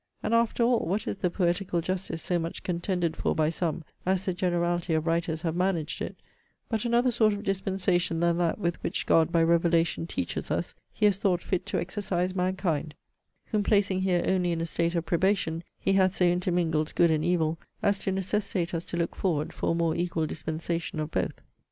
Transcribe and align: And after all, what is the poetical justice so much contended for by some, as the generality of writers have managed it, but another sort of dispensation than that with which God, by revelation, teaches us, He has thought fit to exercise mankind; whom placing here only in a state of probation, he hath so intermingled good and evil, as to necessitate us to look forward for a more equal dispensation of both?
And 0.23 0.33
after 0.33 0.63
all, 0.63 0.79
what 0.87 1.05
is 1.07 1.17
the 1.17 1.29
poetical 1.29 1.79
justice 1.79 2.23
so 2.23 2.39
much 2.39 2.63
contended 2.63 3.15
for 3.15 3.35
by 3.35 3.51
some, 3.51 3.83
as 4.03 4.25
the 4.25 4.33
generality 4.33 4.95
of 4.95 5.05
writers 5.05 5.43
have 5.43 5.55
managed 5.55 6.01
it, 6.01 6.15
but 6.69 6.85
another 6.85 7.11
sort 7.11 7.33
of 7.33 7.43
dispensation 7.43 8.19
than 8.19 8.39
that 8.39 8.57
with 8.57 8.81
which 8.81 9.05
God, 9.05 9.31
by 9.31 9.43
revelation, 9.43 10.07
teaches 10.07 10.49
us, 10.49 10.73
He 10.91 11.05
has 11.05 11.19
thought 11.19 11.43
fit 11.43 11.67
to 11.67 11.79
exercise 11.79 12.33
mankind; 12.33 12.95
whom 13.51 13.61
placing 13.61 14.01
here 14.01 14.23
only 14.25 14.51
in 14.51 14.59
a 14.61 14.65
state 14.65 14.95
of 14.95 15.05
probation, 15.05 15.63
he 15.79 15.93
hath 15.93 16.15
so 16.15 16.25
intermingled 16.25 16.95
good 16.95 17.11
and 17.11 17.23
evil, 17.23 17.59
as 17.83 17.99
to 17.99 18.11
necessitate 18.11 18.73
us 18.73 18.85
to 18.85 18.97
look 18.97 19.15
forward 19.15 19.53
for 19.53 19.73
a 19.73 19.75
more 19.75 19.95
equal 19.95 20.25
dispensation 20.25 20.99
of 20.99 21.11
both? 21.11 21.43